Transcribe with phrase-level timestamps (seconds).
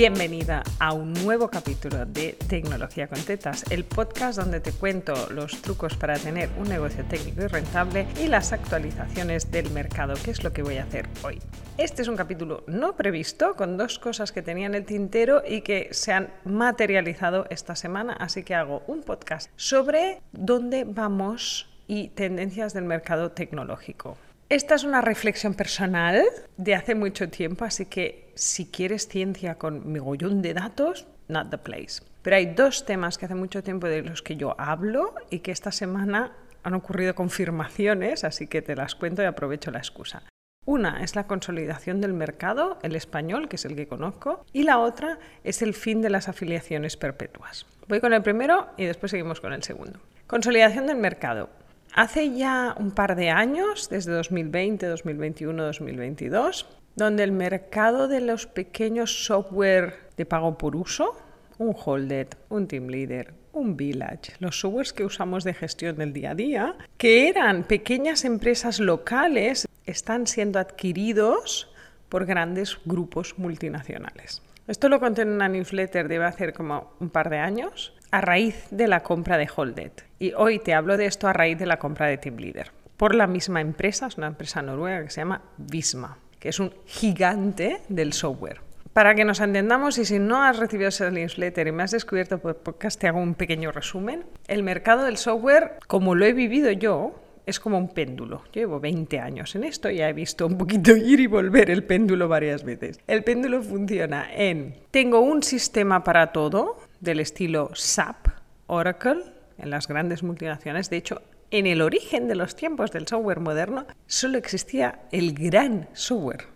[0.00, 5.60] Bienvenida a un nuevo capítulo de Tecnología con Tetas, el podcast donde te cuento los
[5.60, 10.42] trucos para tener un negocio técnico y rentable y las actualizaciones del mercado, que es
[10.42, 11.38] lo que voy a hacer hoy.
[11.76, 15.60] Este es un capítulo no previsto, con dos cosas que tenía en el tintero y
[15.60, 22.08] que se han materializado esta semana, así que hago un podcast sobre dónde vamos y
[22.08, 24.16] tendencias del mercado tecnológico.
[24.50, 26.24] Esta es una reflexión personal
[26.56, 31.58] de hace mucho tiempo, así que si quieres ciencia con migollón de datos, not the
[31.58, 32.02] place.
[32.22, 35.52] Pero hay dos temas que hace mucho tiempo de los que yo hablo y que
[35.52, 36.32] esta semana
[36.64, 40.24] han ocurrido confirmaciones, así que te las cuento y aprovecho la excusa.
[40.66, 44.80] Una es la consolidación del mercado, el español, que es el que conozco, y la
[44.80, 47.66] otra es el fin de las afiliaciones perpetuas.
[47.86, 50.00] Voy con el primero y después seguimos con el segundo.
[50.26, 51.50] Consolidación del mercado.
[51.94, 58.46] Hace ya un par de años, desde 2020, 2021, 2022, donde el mercado de los
[58.46, 61.16] pequeños software de pago por uso,
[61.58, 66.30] un Holded, un Team Leader, un Village, los softwares que usamos de gestión del día
[66.30, 71.72] a día, que eran pequeñas empresas locales, están siendo adquiridos
[72.08, 74.42] por grandes grupos multinacionales.
[74.68, 78.66] Esto lo conté en una newsletter, debe hacer como un par de años, a raíz
[78.70, 79.92] de la compra de Holded.
[80.18, 82.72] Y hoy te hablo de esto a raíz de la compra de Team Leader.
[82.96, 86.74] Por la misma empresa, es una empresa noruega que se llama Visma, que es un
[86.86, 88.60] gigante del software.
[88.92, 92.38] Para que nos entendamos, y si no has recibido ese newsletter y me has descubierto
[92.38, 94.24] por podcast, te hago un pequeño resumen.
[94.48, 97.14] El mercado del software, como lo he vivido yo,
[97.46, 98.42] es como un péndulo.
[98.52, 101.84] llevo 20 años en esto y ya he visto un poquito ir y volver el
[101.84, 102.98] péndulo varias veces.
[103.06, 108.28] El péndulo funciona en, tengo un sistema para todo, del estilo SAP,
[108.66, 109.22] Oracle,
[109.58, 110.90] en las grandes multinacionales.
[110.90, 115.88] De hecho, en el origen de los tiempos del software moderno solo existía el gran
[115.92, 116.46] software,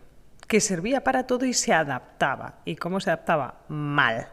[0.46, 2.60] que servía para todo y se adaptaba.
[2.64, 3.62] ¿Y cómo se adaptaba?
[3.68, 4.28] Mal.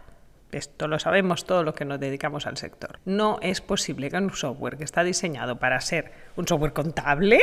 [0.52, 3.00] Esto lo sabemos todo lo que nos dedicamos al sector.
[3.06, 7.40] No es posible que un software que está diseñado para ser un software contable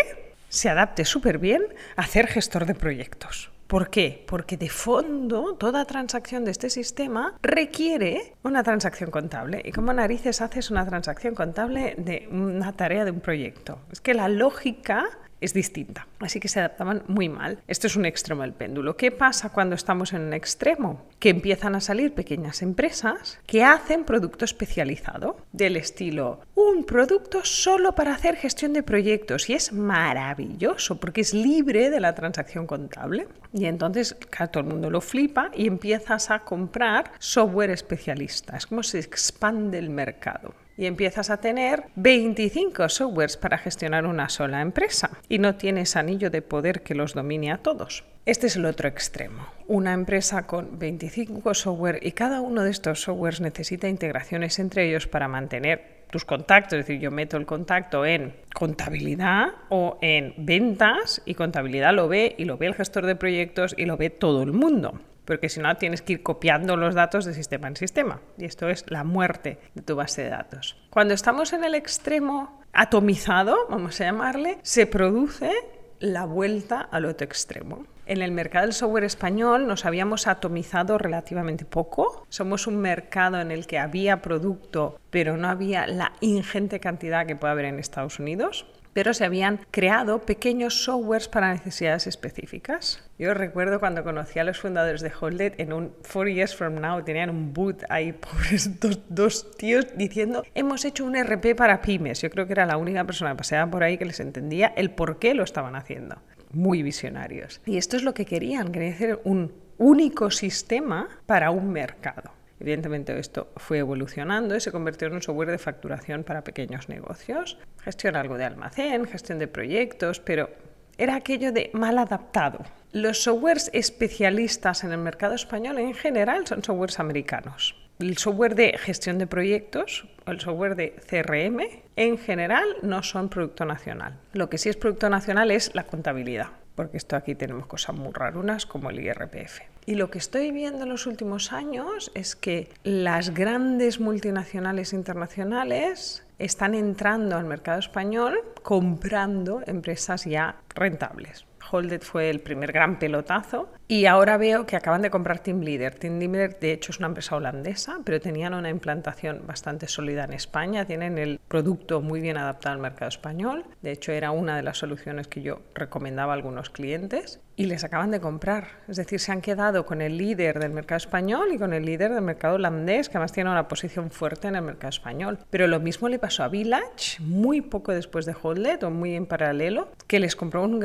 [0.49, 1.63] se adapte súper bien
[1.97, 3.51] a ser gestor de proyectos.
[3.69, 4.25] ¿Por qué?
[4.27, 9.61] Porque de fondo toda transacción de este sistema requiere una transacción contable.
[9.63, 13.81] ¿Y cómo narices haces una transacción contable de una tarea de un proyecto?
[13.93, 15.05] Es que la lógica
[15.41, 16.07] es distinta.
[16.21, 17.63] Así que se adaptaban muy mal.
[17.69, 18.97] Esto es un extremo del péndulo.
[18.97, 21.07] ¿Qué pasa cuando estamos en un extremo?
[21.19, 27.95] Que empiezan a salir pequeñas empresas que hacen producto especializado del estilo un producto solo
[27.95, 33.29] para hacer gestión de proyectos y es maravilloso porque es libre de la transacción contable
[33.53, 34.17] y entonces
[34.51, 38.57] todo el mundo lo flipa y empiezas a comprar software especialista.
[38.57, 44.29] Es como se expande el mercado y empiezas a tener 25 softwares para gestionar una
[44.29, 48.05] sola empresa y no tienes anillo de poder que los domine a todos.
[48.25, 49.47] Este es el otro extremo.
[49.67, 55.07] Una empresa con 25 software y cada uno de estos softwares necesita integraciones entre ellos
[55.09, 61.21] para mantener tus contactos, es decir, yo meto el contacto en contabilidad o en ventas
[61.27, 64.43] y contabilidad lo ve y lo ve el gestor de proyectos y lo ve todo
[64.43, 68.23] el mundo porque si no tienes que ir copiando los datos de sistema en sistema.
[68.39, 70.79] Y esto es la muerte de tu base de datos.
[70.89, 75.53] Cuando estamos en el extremo atomizado, vamos a llamarle, se produce
[76.01, 77.85] la vuelta al otro extremo.
[78.09, 82.25] En el mercado del software español nos habíamos atomizado relativamente poco.
[82.31, 87.37] Somos un mercado en el que había producto, pero no había la ingente cantidad que
[87.37, 88.65] puede haber en Estados Unidos
[88.95, 93.01] pero se habían creado pequeños softwares para necesidades específicas.
[93.17, 97.05] Yo recuerdo cuando conocí a los fundadores de Holded en un Four Years From Now,
[97.05, 102.23] tenían un boot ahí, pobres dos, dos tíos, diciendo, hemos hecho un RP para pymes.
[102.23, 104.91] Yo creo que era la única persona que paseaba por ahí que les entendía el
[104.91, 106.17] por qué lo estaban haciendo.
[106.53, 107.61] Muy visionarios.
[107.67, 112.33] Y esto es lo que querían, querían hacer un único sistema para un mercado.
[112.61, 117.59] Evidentemente esto fue evolucionando y se convirtió en un software de facturación para pequeños negocios.
[117.83, 120.51] Gestión algo de almacén, gestión de proyectos, pero
[120.97, 122.59] era aquello de mal adaptado.
[122.93, 127.88] Los softwares especialistas en el mercado español en general son softwares americanos.
[127.99, 131.61] El software de gestión de proyectos o el software de CRM
[131.97, 134.21] en general no son producto nacional.
[134.33, 136.49] Lo que sí es producto nacional es la contabilidad
[136.79, 139.63] porque esto aquí tenemos cosas muy rarunas como el IRPF.
[139.85, 146.25] Y lo que estoy viendo en los últimos años es que las grandes multinacionales internacionales
[146.39, 151.48] están entrando al mercado español comprando empresas ya rentables.
[151.71, 155.95] Holded fue el primer gran pelotazo y ahora veo que acaban de comprar Team Leader.
[155.95, 160.33] Team Leader de hecho es una empresa holandesa, pero tenían una implantación bastante sólida en
[160.33, 163.65] España, tienen el producto muy bien adaptado al mercado español.
[163.83, 167.83] De hecho era una de las soluciones que yo recomendaba a algunos clientes y les
[167.83, 168.69] acaban de comprar.
[168.87, 172.15] Es decir, se han quedado con el líder del mercado español y con el líder
[172.15, 175.41] del mercado holandés, que además tiene una posición fuerte en el mercado español.
[175.51, 179.27] Pero lo mismo le pasó a Village muy poco después de Holded o muy en
[179.27, 180.79] paralelo, que les compró una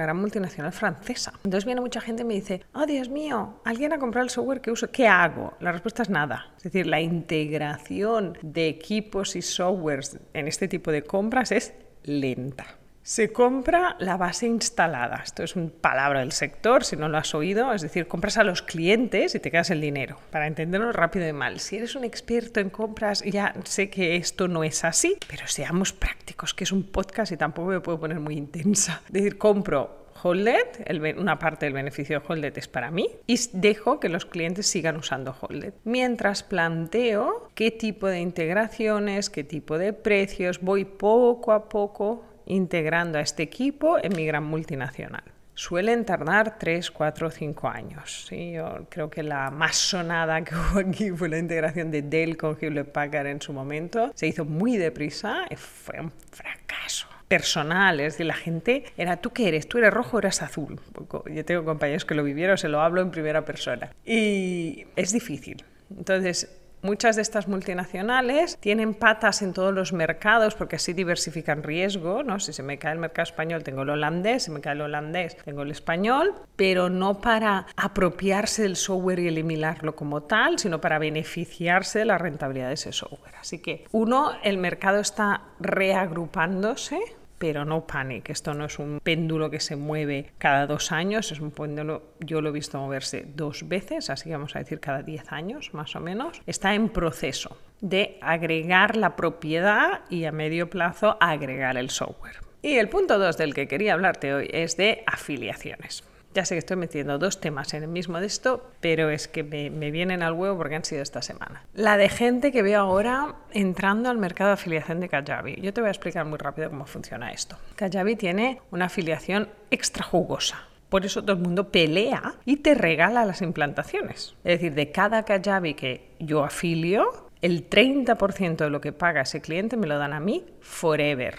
[0.00, 1.32] gran multinacional francesa.
[1.44, 4.60] Entonces viene mucha gente y me dice, oh Dios mío, alguien ha comprado el software
[4.60, 5.54] que uso, ¿qué hago?
[5.60, 6.50] La respuesta es nada.
[6.56, 12.66] Es decir, la integración de equipos y softwares en este tipo de compras es lenta.
[13.06, 15.22] Se compra la base instalada.
[15.24, 17.72] Esto es un palabra del sector, si no lo has oído.
[17.72, 20.18] Es decir, compras a los clientes y te quedas el dinero.
[20.32, 21.60] Para entenderlo rápido y mal.
[21.60, 25.92] Si eres un experto en compras, ya sé que esto no es así, pero seamos
[25.92, 29.02] prácticos, que es un podcast y tampoco me puedo poner muy intensa.
[29.06, 34.00] Es decir, compro Holded, una parte del beneficio de Holded es para mí y dejo
[34.00, 35.74] que los clientes sigan usando Holded.
[35.84, 43.18] Mientras planteo qué tipo de integraciones, qué tipo de precios, voy poco a poco integrando
[43.18, 45.24] a este equipo en mi gran multinacional.
[45.54, 48.26] Suelen tardar 3, 4 o 5 años.
[48.28, 48.52] ¿sí?
[48.52, 52.58] Yo creo que la más sonada que hubo aquí fue la integración de Dell con
[52.60, 54.12] Hewlett Packard en su momento.
[54.14, 59.30] Se hizo muy deprisa y fue un fracaso personal, es decir, la gente era tú
[59.30, 60.80] qué eres, tú eres rojo eres azul.
[61.26, 63.90] Yo tengo compañeros que lo vivieron, se lo hablo en primera persona.
[64.04, 65.64] Y es difícil.
[65.90, 72.22] Entonces, Muchas de estas multinacionales tienen patas en todos los mercados porque así diversifican riesgo,
[72.22, 72.38] ¿no?
[72.38, 75.36] Si se me cae el mercado español tengo el holandés, si me cae el holandés
[75.38, 80.98] tengo el español, pero no para apropiarse del software y eliminarlo como tal, sino para
[80.98, 83.34] beneficiarse de la rentabilidad de ese software.
[83.40, 87.00] Así que uno, el mercado está reagrupándose
[87.38, 88.30] pero no panic.
[88.30, 92.40] Esto no es un péndulo que se mueve cada dos años, es un péndulo, yo
[92.40, 95.94] lo he visto moverse dos veces, así que vamos a decir cada diez años más
[95.96, 96.40] o menos.
[96.46, 102.40] Está en proceso de agregar la propiedad y a medio plazo agregar el software.
[102.62, 106.02] Y el punto dos del que quería hablarte hoy es de afiliaciones.
[106.36, 109.42] Ya sé que estoy metiendo dos temas en el mismo de esto, pero es que
[109.42, 111.64] me, vienen al huevo porque han sido esta semana.
[111.72, 115.58] La de gente que veo ahora entrando al mercado de afiliación de Kajabi.
[115.62, 117.56] Yo te voy a explicar muy rápido cómo funciona esto.
[117.76, 120.62] Kajabi tiene una afiliación extra jugosa.
[120.90, 124.34] Por eso todo el mundo pelea y te regala las implantaciones.
[124.44, 129.40] Es decir, de cada Kajabi que yo afilio, el 30% de lo que paga ese
[129.40, 131.36] cliente me lo dan a mí forever.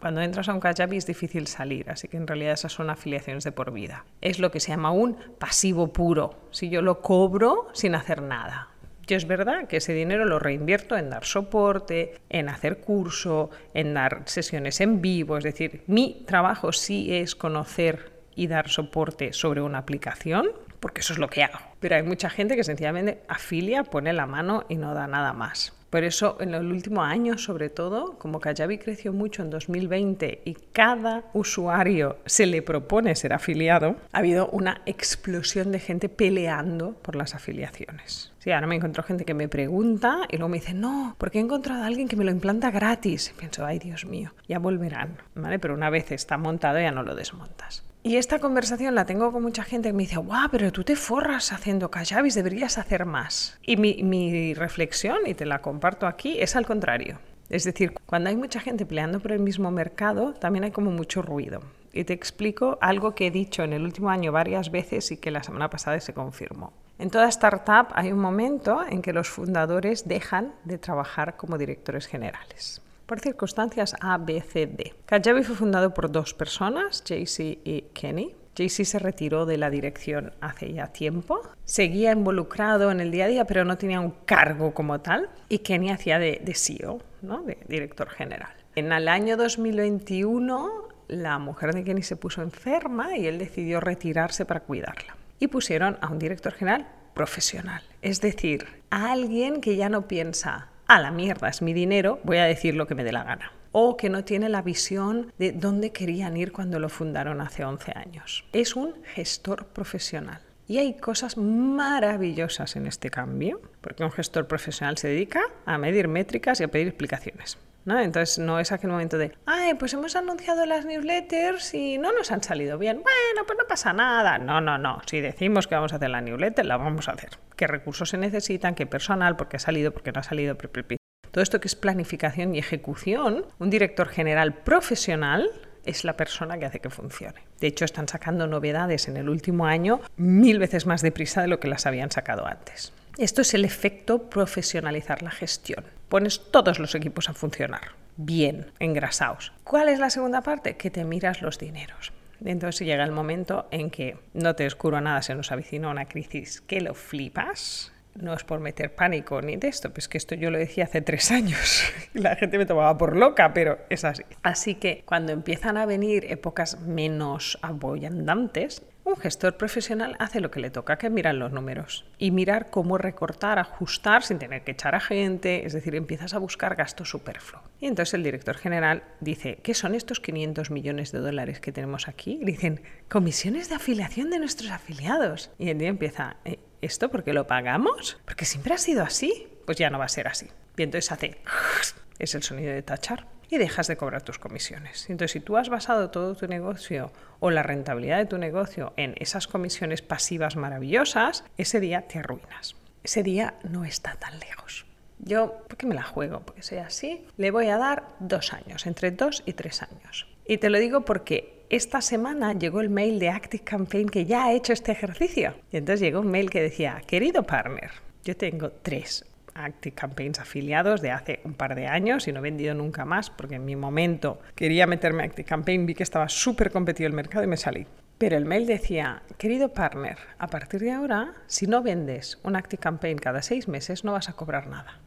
[0.00, 3.44] Cuando entras a un Kajabi es difícil salir, así que en realidad esas son afiliaciones
[3.44, 4.04] de por vida.
[4.20, 8.68] Es lo que se llama un pasivo puro, si yo lo cobro sin hacer nada.
[9.06, 13.94] Yo es verdad que ese dinero lo reinvierto en dar soporte, en hacer curso, en
[13.94, 19.62] dar sesiones en vivo, es decir, mi trabajo sí es conocer y dar soporte sobre
[19.62, 21.58] una aplicación, porque eso es lo que hago.
[21.80, 25.77] Pero hay mucha gente que sencillamente afilia, pone la mano y no da nada más.
[25.90, 30.54] Por eso, en el último año, sobre todo, como Kajabi creció mucho en 2020 y
[30.72, 37.16] cada usuario se le propone ser afiliado, ha habido una explosión de gente peleando por
[37.16, 38.32] las afiliaciones.
[38.38, 41.40] Sí, ahora me encuentro gente que me pregunta y luego me dice, no, porque he
[41.40, 43.34] encontrado a alguien que me lo implanta gratis.
[43.38, 45.58] Pienso, ay Dios mío, ya volverán, ¿vale?
[45.58, 47.87] Pero una vez está montado ya no lo desmontas.
[48.02, 50.94] Y esta conversación la tengo con mucha gente que me dice, guau, pero tú te
[50.94, 53.58] forras haciendo kajabis, deberías hacer más.
[53.62, 57.18] Y mi, mi reflexión, y te la comparto aquí, es al contrario.
[57.50, 61.22] Es decir, cuando hay mucha gente peleando por el mismo mercado, también hay como mucho
[61.22, 61.60] ruido.
[61.92, 65.30] Y te explico algo que he dicho en el último año varias veces y que
[65.30, 66.72] la semana pasada se confirmó.
[66.98, 72.06] En toda startup hay un momento en que los fundadores dejan de trabajar como directores
[72.06, 74.94] generales por circunstancias A, B, C, D.
[75.06, 78.36] Kajabi fue fundado por dos personas, JC y Kenny.
[78.54, 81.40] JC se retiró de la dirección hace ya tiempo.
[81.64, 85.30] Seguía involucrado en el día a día, pero no tenía un cargo como tal.
[85.48, 87.42] Y Kenny hacía de, CEO, ¿no?
[87.44, 88.50] de director general.
[88.76, 90.70] En el año 2021,
[91.08, 95.16] la mujer de Kenny se puso enferma y él decidió retirarse para cuidarla.
[95.38, 97.82] Y pusieron a un director general profesional.
[98.02, 102.38] Es decir, a alguien que ya no piensa a la mierda, es mi dinero, voy
[102.38, 103.52] a decir lo que me dé la gana.
[103.72, 107.92] O que no tiene la visión de dónde querían ir cuando lo fundaron hace 11
[107.94, 108.44] años.
[108.52, 110.40] Es un gestor profesional.
[110.66, 116.08] Y hay cosas maravillosas en este cambio, porque un gestor profesional se dedica a medir
[116.08, 117.58] métricas y a pedir explicaciones.
[117.84, 117.98] ¿no?
[117.98, 122.30] Entonces no es aquel momento de, ay, pues hemos anunciado las newsletters y no nos
[122.32, 123.02] han salido bien.
[123.02, 124.38] Bueno, pues no pasa nada.
[124.38, 125.00] No, no, no.
[125.06, 127.30] Si decimos que vamos a hacer la newsletter, la vamos a hacer.
[127.58, 128.76] ¿Qué recursos se necesitan?
[128.76, 129.36] ¿Qué personal?
[129.36, 129.90] ¿Por qué ha salido?
[129.90, 130.56] ¿Por qué no ha salido?
[130.56, 135.50] Todo esto que es planificación y ejecución, un director general profesional
[135.84, 137.42] es la persona que hace que funcione.
[137.58, 141.58] De hecho, están sacando novedades en el último año mil veces más deprisa de lo
[141.58, 142.92] que las habían sacado antes.
[143.16, 145.84] Esto es el efecto profesionalizar la gestión.
[146.08, 149.52] Pones todos los equipos a funcionar bien, engrasados.
[149.64, 150.76] ¿Cuál es la segunda parte?
[150.76, 152.12] Que te miras los dineros.
[152.44, 156.60] Entonces llega el momento en que no te descubro nada, se nos avecina una crisis
[156.60, 157.92] que lo flipas.
[158.14, 161.02] No es por meter pánico ni de esto, pues que esto yo lo decía hace
[161.02, 164.24] tres años y la gente me tomaba por loca, pero es así.
[164.42, 170.60] Así que cuando empiezan a venir épocas menos abollandantes, un gestor profesional hace lo que
[170.60, 174.72] le toca, que es mirar los números y mirar cómo recortar, ajustar sin tener que
[174.72, 177.62] echar a gente, es decir, empiezas a buscar gasto superfluo.
[177.80, 182.08] Y entonces el director general dice, ¿qué son estos 500 millones de dólares que tenemos
[182.08, 182.38] aquí?
[182.42, 185.50] Dicen, comisiones de afiliación de nuestros afiliados.
[185.58, 188.18] Y el día empieza, ¿Eh, ¿esto porque lo pagamos?
[188.24, 189.48] Porque siempre ha sido así.
[189.64, 190.48] Pues ya no va a ser así.
[190.76, 191.38] Y entonces hace,
[192.18, 195.08] es el sonido de tachar y dejas de cobrar tus comisiones.
[195.08, 199.14] Entonces, si tú has basado todo tu negocio o la rentabilidad de tu negocio en
[199.18, 202.76] esas comisiones pasivas maravillosas, ese día te arruinas.
[203.02, 204.86] Ese día no está tan lejos.
[205.18, 206.40] Yo, ¿por qué me la juego?
[206.40, 210.26] Porque sea así, le voy a dar dos años, entre dos y tres años.
[210.46, 214.46] Y te lo digo porque esta semana llegó el mail de Active Campaign que ya
[214.46, 215.54] ha hecho este ejercicio.
[215.72, 217.90] Y entonces llegó un mail que decía, querido partner,
[218.24, 219.24] yo tengo tres
[219.64, 223.30] Active Campaigns afiliados de hace un par de años y no he vendido nunca más
[223.30, 227.12] porque en mi momento quería meterme a Active Campaign, vi que estaba súper competido el
[227.12, 227.86] mercado y me salí.
[228.18, 232.80] Pero el mail decía, querido partner, a partir de ahora, si no vendes un Active
[232.80, 234.98] Campaign cada seis meses, no vas a cobrar nada.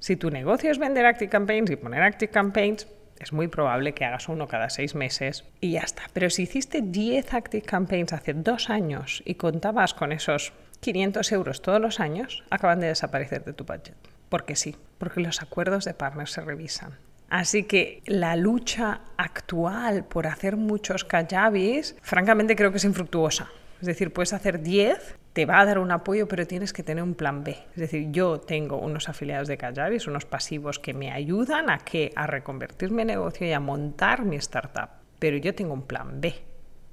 [0.00, 2.88] Si tu negocio es vender Active Campaigns y poner Active Campaigns,
[3.20, 6.04] es muy probable que hagas uno cada seis meses y ya está.
[6.12, 11.62] Pero si hiciste 10 Active Campaigns hace dos años y contabas con esos 500 euros
[11.62, 13.96] todos los años acaban de desaparecer de tu budget.
[14.28, 16.98] Porque sí, porque los acuerdos de partners se revisan.
[17.28, 23.48] Así que la lucha actual por hacer muchos kajabis, francamente creo que es infructuosa.
[23.80, 27.02] Es decir, puedes hacer 10, te va a dar un apoyo, pero tienes que tener
[27.02, 27.56] un plan B.
[27.70, 32.12] Es decir, yo tengo unos afiliados de kajabis, unos pasivos que me ayudan a que
[32.16, 34.90] a reconvertir mi negocio y a montar mi startup.
[35.18, 36.34] Pero yo tengo un plan B.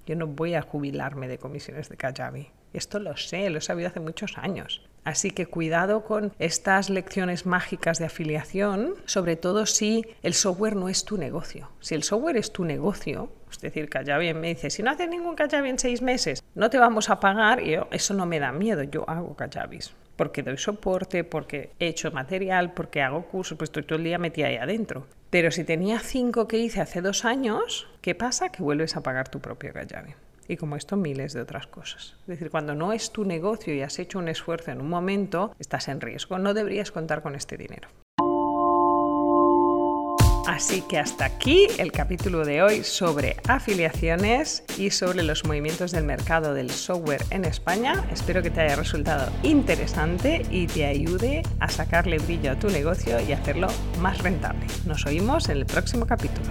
[0.05, 2.49] Yo no voy a jubilarme de comisiones de kajabi.
[2.73, 4.81] Esto lo sé, lo he sabido hace muchos años.
[5.07, 10.89] Así que cuidado con estas lecciones mágicas de afiliación, sobre todo si el software no
[10.89, 11.71] es tu negocio.
[11.79, 15.35] Si el software es tu negocio, es decir, Kajabi me dice, si no haces ningún
[15.35, 18.83] Kajabi en seis meses, no te vamos a pagar, y eso no me da miedo,
[18.83, 19.93] yo hago Kajabis.
[20.17, 24.17] Porque doy soporte, porque he hecho material, porque hago cursos, pues estoy todo el día
[24.17, 25.07] metida ahí adentro.
[25.29, 28.49] Pero si tenía cinco que hice hace dos años, ¿qué pasa?
[28.49, 30.15] Que vuelves a pagar tu propio Kajabi
[30.47, 32.15] y como esto miles de otras cosas.
[32.21, 35.53] Es decir, cuando no es tu negocio y has hecho un esfuerzo en un momento,
[35.59, 37.89] estás en riesgo, no deberías contar con este dinero.
[40.47, 46.05] Así que hasta aquí el capítulo de hoy sobre afiliaciones y sobre los movimientos del
[46.05, 48.07] mercado del software en España.
[48.11, 53.19] Espero que te haya resultado interesante y te ayude a sacarle brillo a tu negocio
[53.19, 53.67] y hacerlo
[53.99, 54.65] más rentable.
[54.85, 56.47] Nos oímos en el próximo capítulo.